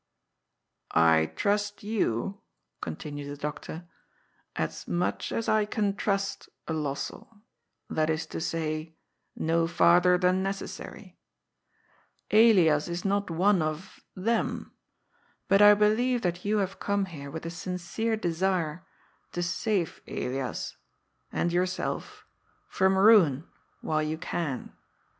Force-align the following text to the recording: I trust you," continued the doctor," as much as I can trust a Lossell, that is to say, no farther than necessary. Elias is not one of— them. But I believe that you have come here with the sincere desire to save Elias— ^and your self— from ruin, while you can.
I 0.95 1.27
trust 1.35 1.83
you," 1.83 2.41
continued 2.81 3.29
the 3.29 3.37
doctor," 3.37 3.87
as 4.65 4.87
much 4.87 5.31
as 5.31 5.47
I 5.47 5.65
can 5.65 5.95
trust 5.95 6.49
a 6.67 6.73
Lossell, 6.73 7.37
that 7.87 8.09
is 8.09 8.25
to 8.33 8.41
say, 8.41 8.95
no 9.35 9.67
farther 9.67 10.17
than 10.17 10.41
necessary. 10.41 11.19
Elias 12.31 12.87
is 12.87 13.05
not 13.05 13.29
one 13.29 13.61
of— 13.61 13.99
them. 14.31 14.71
But 15.47 15.61
I 15.61 15.75
believe 15.75 16.23
that 16.23 16.43
you 16.45 16.57
have 16.57 16.79
come 16.79 17.05
here 17.05 17.29
with 17.29 17.43
the 17.43 17.51
sincere 17.51 18.17
desire 18.17 18.83
to 19.33 19.43
save 19.43 20.01
Elias— 20.07 20.77
^and 21.31 21.51
your 21.51 21.67
self— 21.67 22.25
from 22.69 22.97
ruin, 22.97 23.47
while 23.81 24.01
you 24.01 24.17
can. 24.17 24.73